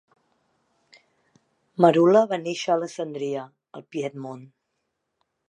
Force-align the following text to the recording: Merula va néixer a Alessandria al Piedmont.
Merula 1.85 2.23
va 2.33 2.41
néixer 2.47 2.73
a 2.73 2.79
Alessandria 2.81 3.45
al 3.81 3.87
Piedmont. 3.93 4.43